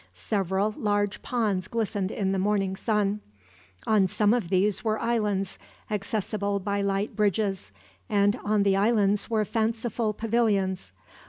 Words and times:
Several 0.15 0.71
large 0.79 1.21
ponds 1.21 1.67
glistened 1.67 2.09
in 2.09 2.31
the 2.31 2.39
morning 2.39 2.75
sun. 2.75 3.21
On 3.85 4.07
some 4.07 4.33
of 4.33 4.49
these 4.49 4.83
were 4.83 4.97
islands 4.99 5.59
accessible 5.91 6.57
by 6.59 6.81
light 6.81 7.15
bridges, 7.15 7.71
and 8.09 8.35
on 8.37 8.63
the 8.63 8.75
islands 8.75 9.29
were 9.29 9.45
fanciful 9.45 10.13
pavilions. 10.13 10.91